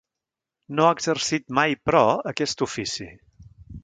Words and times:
No 0.77 0.85
ha 0.85 0.93
exercit 0.95 1.45
mai, 1.59 1.75
però 1.89 2.01
aquest 2.35 2.65
ofici. 2.71 3.09